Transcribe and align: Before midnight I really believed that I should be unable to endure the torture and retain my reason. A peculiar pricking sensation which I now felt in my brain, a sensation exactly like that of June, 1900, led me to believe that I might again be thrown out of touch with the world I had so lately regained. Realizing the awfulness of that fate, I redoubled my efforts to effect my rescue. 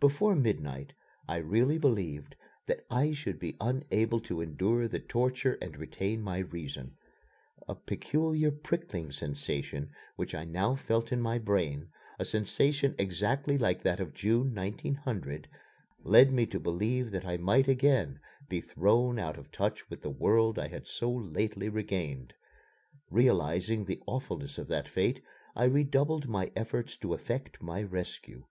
Before 0.00 0.36
midnight 0.36 0.92
I 1.26 1.38
really 1.38 1.78
believed 1.78 2.36
that 2.66 2.84
I 2.90 3.12
should 3.14 3.38
be 3.38 3.56
unable 3.58 4.20
to 4.20 4.42
endure 4.42 4.86
the 4.86 4.98
torture 5.00 5.56
and 5.62 5.78
retain 5.78 6.20
my 6.20 6.40
reason. 6.40 6.94
A 7.66 7.74
peculiar 7.74 8.50
pricking 8.50 9.10
sensation 9.12 9.90
which 10.14 10.34
I 10.34 10.44
now 10.44 10.74
felt 10.74 11.10
in 11.10 11.22
my 11.22 11.38
brain, 11.38 11.88
a 12.18 12.24
sensation 12.26 12.94
exactly 12.98 13.56
like 13.56 13.80
that 13.82 13.98
of 13.98 14.12
June, 14.12 14.54
1900, 14.54 15.48
led 16.04 16.32
me 16.34 16.44
to 16.48 16.60
believe 16.60 17.10
that 17.12 17.24
I 17.24 17.38
might 17.38 17.66
again 17.66 18.20
be 18.50 18.60
thrown 18.60 19.18
out 19.18 19.38
of 19.38 19.50
touch 19.50 19.88
with 19.88 20.02
the 20.02 20.10
world 20.10 20.58
I 20.58 20.68
had 20.68 20.86
so 20.86 21.10
lately 21.10 21.70
regained. 21.70 22.34
Realizing 23.08 23.86
the 23.86 24.02
awfulness 24.06 24.58
of 24.58 24.68
that 24.68 24.86
fate, 24.86 25.22
I 25.56 25.64
redoubled 25.64 26.28
my 26.28 26.52
efforts 26.54 26.94
to 26.98 27.14
effect 27.14 27.62
my 27.62 27.82
rescue. 27.82 28.44